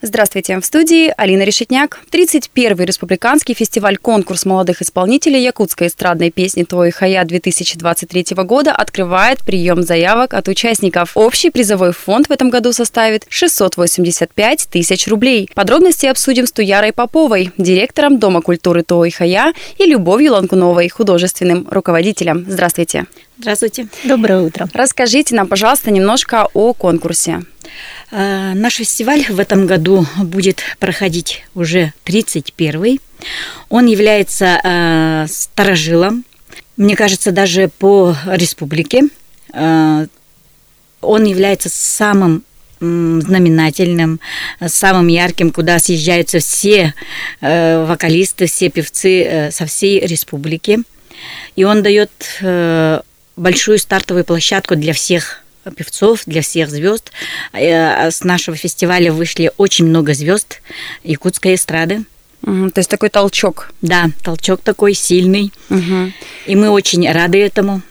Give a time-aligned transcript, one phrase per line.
[0.00, 1.98] Здравствуйте, в студии Алина Решетняк.
[2.12, 10.34] 31-й республиканский фестиваль-конкурс молодых исполнителей якутской эстрадной песни «Твой хая» 2023 года открывает прием заявок
[10.34, 11.16] от участников.
[11.16, 15.50] Общий призовой фонд в этом году составит 685 тысяч рублей.
[15.52, 22.46] Подробности обсудим с Туярой Поповой, директором Дома культуры «Той хая» и Любовью Ланкуновой, художественным руководителем.
[22.48, 23.06] Здравствуйте.
[23.36, 23.88] Здравствуйте.
[24.04, 24.68] Доброе утро.
[24.72, 27.42] Расскажите нам, пожалуйста, немножко о конкурсе.
[28.10, 33.00] Э, наш фестиваль в этом году будет проходить уже 31-й.
[33.68, 36.24] Он является э, старожилом,
[36.76, 39.02] мне кажется, даже по республике.
[39.52, 40.06] Э,
[41.00, 42.44] он является самым
[42.80, 44.20] знаменательным,
[44.64, 46.94] самым ярким, куда съезжаются все
[47.40, 50.78] вокалисты, все певцы э, со всей республики.
[51.56, 53.00] И он дает э,
[53.36, 57.12] большую стартовую площадку для всех певцов, для всех звезд.
[57.52, 60.60] Э, с нашего фестиваля вышли очень много звезд
[61.04, 62.04] якутской эстрады.
[62.42, 63.72] Угу, то есть такой толчок.
[63.82, 65.52] Да, толчок такой сильный.
[65.70, 66.12] Угу.
[66.46, 67.82] И мы очень рады этому.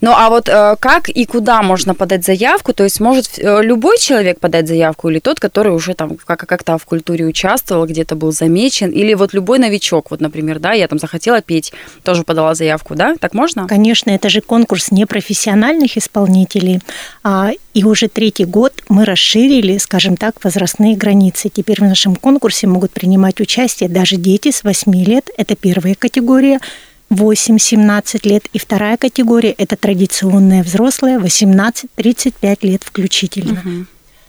[0.00, 2.72] Ну а вот э, как и куда можно подать заявку?
[2.72, 6.78] То есть может э, любой человек подать заявку или тот, который уже там как- как-то
[6.78, 10.98] в культуре участвовал, где-то был замечен, или вот любой новичок, вот, например, да, я там
[10.98, 11.72] захотела петь,
[12.02, 13.16] тоже подала заявку, да?
[13.20, 13.66] Так можно?
[13.66, 16.80] Конечно, это же конкурс непрофессиональных исполнителей,
[17.22, 21.48] а, и уже третий год мы расширили, скажем так, возрастные границы.
[21.48, 26.60] Теперь в нашем конкурсе могут принимать участие даже дети с 8 лет, это первая категория,
[27.10, 28.46] 8-17 лет.
[28.52, 33.60] И вторая категория– это традиционная взрослая, 18-35 лет включительно.
[33.60, 33.86] Угу.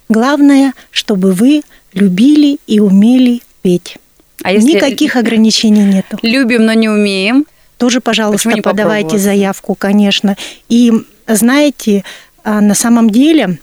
[0.08, 1.62] Главное, чтобы вы
[1.92, 3.96] любили и умели петь.
[4.42, 6.18] А если Никаких ограничений нету.
[6.22, 7.46] Любим, но не умеем.
[7.76, 10.36] Тоже, пожалуйста, подавайте заявку, конечно.
[10.68, 10.92] И
[11.26, 12.04] знаете,
[12.44, 13.58] а, на самом деле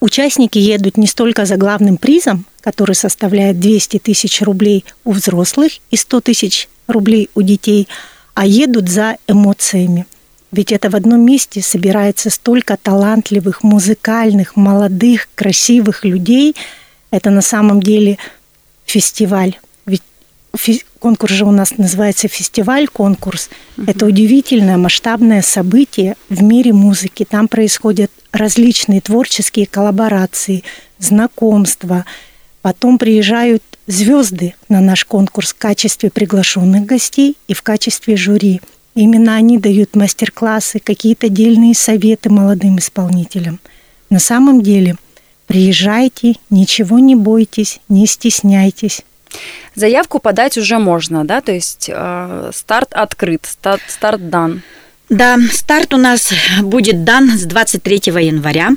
[0.00, 5.96] участники едут не столько за главным призом, который составляет 200 тысяч рублей у взрослых и
[5.96, 7.88] 100 тысяч рублей у детей,
[8.34, 10.06] а едут за эмоциями.
[10.52, 16.54] Ведь это в одном месте собирается столько талантливых, музыкальных, молодых, красивых людей.
[17.10, 18.18] Это на самом деле
[18.84, 19.58] фестиваль.
[19.86, 20.02] Ведь
[20.98, 23.48] конкурс же у нас называется фестиваль-конкурс.
[23.48, 23.90] Uh-huh.
[23.90, 27.24] Это удивительное масштабное событие в мире музыки.
[27.28, 30.64] Там происходят различные творческие коллаборации,
[30.98, 32.04] знакомства.
[32.60, 38.60] Потом приезжают звезды на наш конкурс в качестве приглашенных гостей и в качестве жюри.
[38.94, 43.58] Именно они дают мастер-классы, какие-то дельные советы молодым исполнителям.
[44.10, 44.96] На самом деле,
[45.46, 49.02] приезжайте, ничего не бойтесь, не стесняйтесь.
[49.74, 51.40] Заявку подать уже можно, да?
[51.40, 54.62] То есть э, старт открыт, старт, старт дан.
[55.08, 56.32] Да, старт у нас
[56.62, 58.70] будет дан с 23 января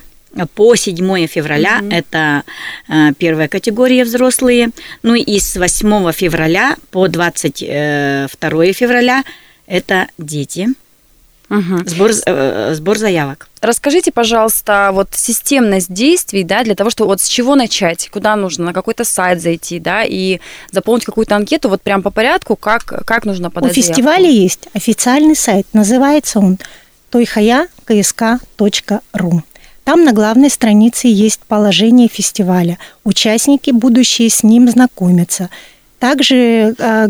[0.54, 1.90] по 7 февраля угу.
[1.90, 2.44] это
[2.88, 4.70] э, первая категория взрослые.
[5.04, 8.28] Ну и с 8 февраля по 22 э,
[8.74, 9.24] февраля
[9.68, 10.70] это дети.
[11.50, 11.86] Угу.
[11.86, 13.48] Сбор, э, сбор заявок.
[13.62, 18.66] Расскажите, пожалуйста, вот системность действий, да, для того, чтобы вот с чего начать, куда нужно,
[18.66, 20.40] на какой-то сайт зайти, да, и
[20.72, 24.42] заполнить какую-то анкету, вот прям по порядку, как, как нужно подать У фестиваля заявку?
[24.42, 26.58] есть официальный сайт, называется он
[27.12, 29.44] тойхая.кск.ру.
[29.86, 32.80] Там на главной странице есть положение фестиваля.
[33.04, 35.52] Участники, будущие с ним знакомятся.
[36.00, 37.08] Также э,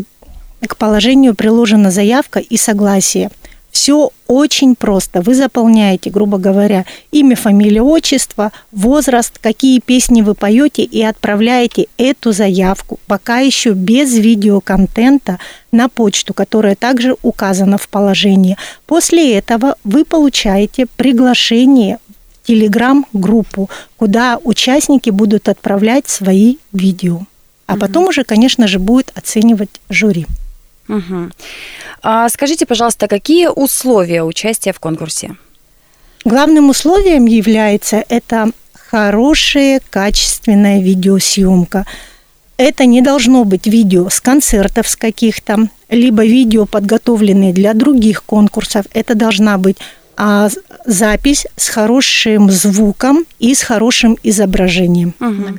[0.60, 3.30] к положению приложена заявка и согласие.
[3.70, 5.22] Все очень просто.
[5.22, 12.32] Вы заполняете, грубо говоря, имя, фамилия, отчество, возраст, какие песни вы поете и отправляете эту
[12.32, 15.38] заявку, пока еще без видеоконтента,
[15.72, 18.56] на почту, которая также указана в положении.
[18.86, 21.98] После этого вы получаете приглашение
[22.46, 27.22] телеграм-группу, куда участники будут отправлять свои видео.
[27.66, 27.80] А угу.
[27.80, 30.26] потом уже, конечно же, будет оценивать жюри.
[30.88, 31.30] Угу.
[32.02, 35.36] А скажите, пожалуйста, какие условия участия в конкурсе?
[36.24, 41.86] Главным условием является это хорошая, качественная видеосъемка.
[42.56, 48.86] Это не должно быть видео с концертов с каких-то, либо видео, подготовленные для других конкурсов.
[48.94, 49.76] Это должна быть
[50.16, 50.48] а
[50.84, 55.14] запись с хорошим звуком и с хорошим изображением.
[55.20, 55.58] Угу.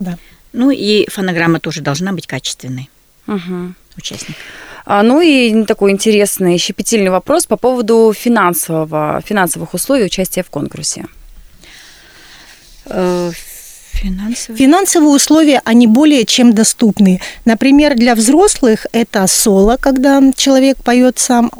[0.00, 0.18] Да.
[0.52, 2.90] Ну и фонограмма тоже должна быть качественной.
[3.26, 3.74] Угу.
[3.96, 4.36] Участник.
[4.86, 11.06] А, ну и такой интересный, щепетильный вопрос по поводу финансового, финансовых условий участия в конкурсе.
[12.86, 13.30] Э,
[13.92, 14.58] Финансовые.
[14.58, 17.20] Финансовые условия, они более чем доступны.
[17.44, 21.50] Например, для взрослых это соло, когда человек поет сам,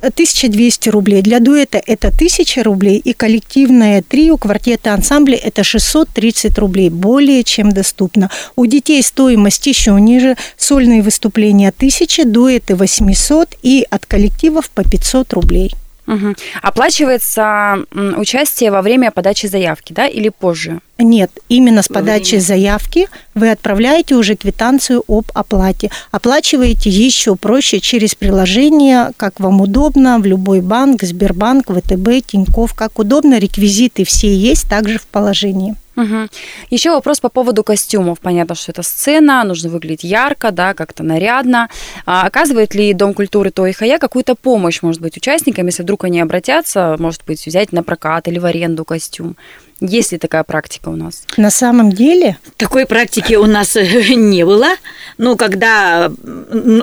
[0.00, 1.22] 1200 рублей.
[1.22, 2.98] Для дуэта это 1000 рублей.
[2.98, 6.90] И коллективное трио, квартета, ансамбли это 630 рублей.
[6.90, 8.30] Более чем доступно.
[8.56, 10.36] У детей стоимость еще ниже.
[10.56, 15.72] Сольные выступления 1000, дуэты 800 и от коллективов по 500 рублей.
[16.06, 16.34] Угу.
[16.62, 17.78] Оплачивается
[18.16, 20.80] участие во время подачи заявки, да, или позже?
[20.98, 25.90] Нет, именно с подачи заявки вы отправляете уже квитанцию об оплате.
[26.10, 32.98] Оплачиваете еще проще через приложение, как вам удобно, в любой банк, Сбербанк, ВТБ, Тиньков, как
[32.98, 33.38] удобно.
[33.38, 35.74] Реквизиты все есть также в положении.
[35.96, 36.28] Угу.
[36.70, 38.20] Еще вопрос по поводу костюмов.
[38.20, 41.68] Понятно, что это сцена, нужно выглядеть ярко, да, как-то нарядно.
[42.04, 46.20] А оказывает ли Дом культуры Той Хая какую-то помощь, может быть, участникам, если вдруг они
[46.20, 49.36] обратятся, может быть, взять на прокат или в аренду костюм?
[49.80, 51.24] Есть ли такая практика у нас?
[51.36, 52.38] На самом деле?
[52.56, 53.76] Такой практики у нас
[54.16, 54.68] не было.
[55.18, 56.10] Но когда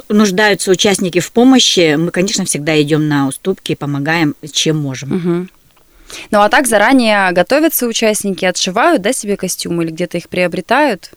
[0.10, 5.12] нуждаются участники в помощи, мы, конечно, всегда идем на уступки, помогаем, чем можем.
[5.14, 5.48] Угу.
[6.32, 11.12] Ну а так заранее готовятся участники, отшивают, да, себе костюмы или где-то их приобретают?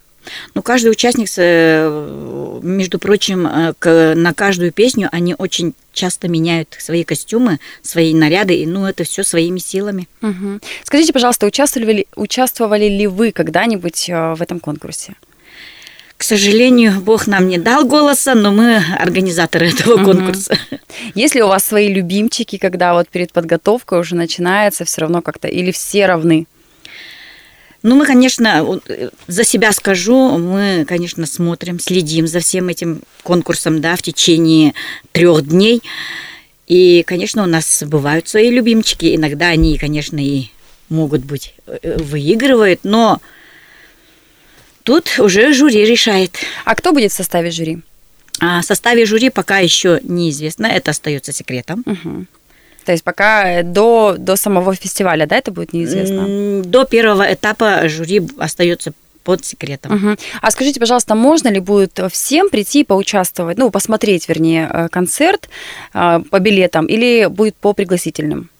[0.54, 7.04] Ну, каждый участник, э, между прочим, э, на каждую песню они очень часто меняют свои
[7.04, 10.08] костюмы, свои наряды, и ну это все своими силами.
[10.22, 10.60] Угу.
[10.84, 15.14] Скажите, пожалуйста, участвовали, участвовали ли вы когда-нибудь э, в этом конкурсе?
[16.26, 20.58] К сожалению, Бог нам не дал голоса, но мы организаторы этого конкурса.
[21.14, 25.46] Есть ли у вас свои любимчики, когда вот перед подготовкой уже начинается все равно как-то,
[25.46, 26.48] или все равны?
[27.84, 28.80] Ну, мы, конечно,
[29.28, 34.74] за себя скажу, мы, конечно, смотрим, следим за всем этим конкурсом, да, в течение
[35.12, 35.80] трех дней.
[36.66, 39.14] И, конечно, у нас бывают свои любимчики.
[39.14, 40.46] Иногда они, конечно, и
[40.88, 43.20] могут быть э, выигрывают, но
[44.86, 46.36] Тут уже жюри решает.
[46.64, 47.78] А кто будет в составе жюри?
[48.40, 51.82] А, в составе жюри пока еще неизвестно, это остается секретом.
[51.86, 52.26] Угу.
[52.84, 56.62] То есть пока до, до самого фестиваля, да, это будет неизвестно?
[56.62, 58.92] До первого этапа жюри остается
[59.24, 59.96] под секретом.
[59.96, 60.16] Угу.
[60.40, 65.48] А скажите, пожалуйста, можно ли будет всем прийти и поучаствовать, ну, посмотреть, вернее, э, концерт
[65.94, 68.50] э, по билетам или будет по пригласительным?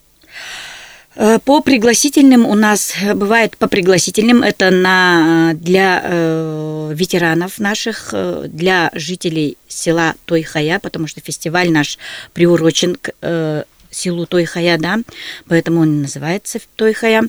[1.19, 4.43] Э, по пригласительным у нас бывает по пригласительным.
[4.43, 11.97] Это на для э, ветеранов наших, э, для жителей села Тойхая, потому что фестиваль наш
[12.33, 14.99] приурочен к э, селу Тойхая, да,
[15.47, 17.23] поэтому он называется Тойхая.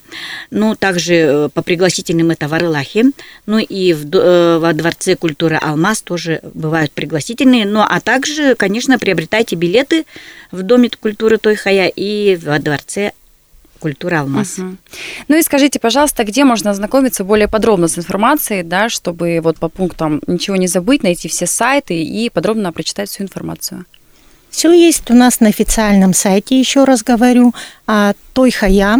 [0.51, 3.05] Ну, также э, по пригласительным это Варылахи,
[3.47, 8.99] ну и в, э, во Дворце культуры Алмаз тоже бывают пригласительные, ну, а также, конечно,
[8.99, 10.05] приобретайте билеты
[10.51, 13.13] в Доме культуры Тойхая и во Дворце
[13.79, 14.59] культура алмаз.
[14.59, 14.77] Угу.
[15.27, 19.69] Ну и скажите, пожалуйста, где можно ознакомиться более подробно с информацией, да, чтобы вот по
[19.69, 23.85] пунктам ничего не забыть, найти все сайты и подробно прочитать всю информацию?
[24.49, 27.53] Все есть у нас на официальном сайте, еще раз говорю,
[28.33, 28.99] тойхая,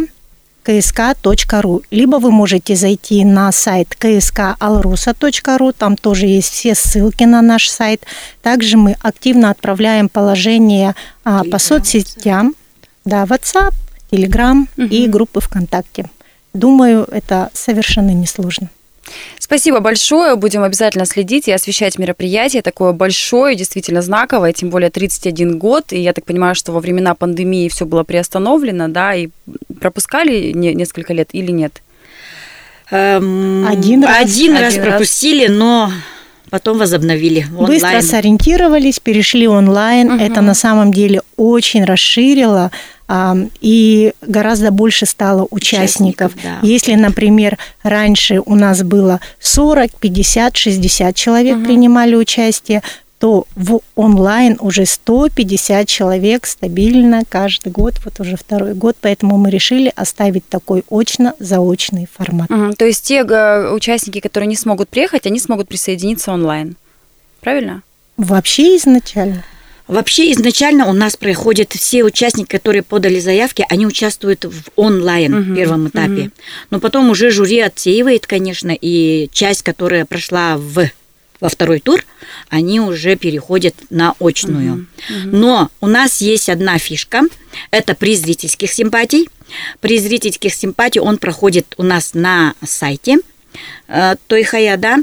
[0.64, 1.84] ksk.ru.
[1.90, 8.06] Либо вы можете зайти на сайт kskalrusa.ru, там тоже есть все ссылки на наш сайт.
[8.42, 12.56] Также мы активно отправляем положение а, по соцсетям,
[13.06, 13.74] да, WhatsApp,
[14.12, 14.86] Telegram угу.
[14.88, 16.06] и группы ВКонтакте.
[16.54, 18.70] Думаю, это совершенно несложно.
[19.40, 20.36] Спасибо большое.
[20.36, 22.62] Будем обязательно следить и освещать мероприятие.
[22.62, 25.92] Такое большое, действительно знаковое, тем более 31 год.
[25.94, 29.30] И я так понимаю, что во времена пандемии все было приостановлено, да, и
[29.80, 31.82] пропускали несколько лет или нет?
[32.92, 34.18] Эм, один раз.
[34.22, 35.58] Один, один раз пропустили, раз.
[35.58, 35.92] но
[36.50, 37.68] потом возобновили онлайн.
[37.68, 40.12] Быстро сориентировались, перешли онлайн.
[40.12, 40.24] Угу.
[40.24, 42.72] Это на самом деле очень расширило
[43.60, 46.34] и гораздо больше стало участников.
[46.36, 46.68] участников да.
[46.68, 51.66] Если, например, раньше у нас было 40, 50, 60 человек угу.
[51.66, 52.84] принимали участие,
[53.18, 59.50] то в онлайн уже 150 человек стабильно каждый год, вот уже второй год, поэтому мы
[59.50, 62.50] решили оставить такой очно-заочный формат.
[62.50, 66.78] Угу, то есть те участники, которые не смогут приехать, они смогут присоединиться онлайн,
[67.42, 67.82] правильно?
[68.16, 69.44] Вообще изначально.
[69.90, 75.56] Вообще изначально у нас проходят все участники, которые подали заявки, они участвуют в онлайн uh-huh,
[75.56, 76.12] первом этапе.
[76.12, 76.32] Uh-huh.
[76.70, 80.92] Но потом уже жюри отсеивает, конечно, и часть, которая прошла в
[81.42, 82.04] во второй тур,
[82.50, 84.76] они уже переходят на очную.
[84.76, 85.30] Uh-huh, uh-huh.
[85.32, 87.22] Но у нас есть одна фишка,
[87.72, 89.28] это приз зрительских симпатий.
[89.80, 93.18] Приз зрительских симпатий он проходит у нас на сайте
[93.88, 94.98] э, Тойхая, да,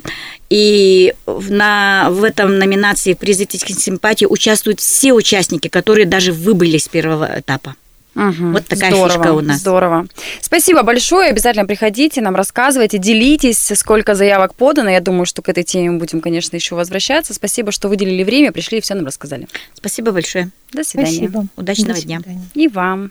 [0.48, 6.88] и на, в этом номинации «Приз этических симпатий» участвуют все участники, которые даже выбыли с
[6.88, 7.74] первого этапа.
[8.16, 8.52] Угу.
[8.52, 9.60] Вот такая здорово, фишка у нас.
[9.60, 10.06] Здорово.
[10.40, 11.30] Спасибо большое.
[11.30, 14.88] Обязательно приходите, нам рассказывайте, делитесь, сколько заявок подано.
[14.88, 17.34] Я думаю, что к этой теме мы будем, конечно, еще возвращаться.
[17.34, 19.48] Спасибо, что выделили время, пришли и все нам рассказали.
[19.74, 20.48] Спасибо большое.
[20.72, 21.28] До свидания.
[21.28, 21.46] Спасибо.
[21.56, 22.20] Удачного До дня.
[22.54, 23.10] И вам.